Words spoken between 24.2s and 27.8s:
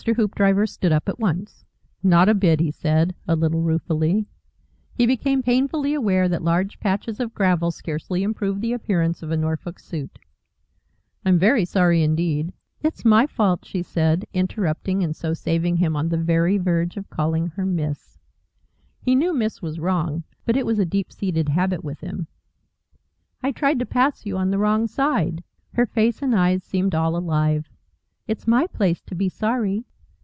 you on the wrong side." Her face and eyes seemed all alive.